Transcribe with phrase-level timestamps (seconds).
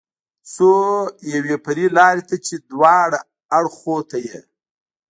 [0.53, 0.71] څو
[1.33, 3.19] یوې فرعي لارې ته چې دواړو
[3.57, 4.39] اړخو ته یې.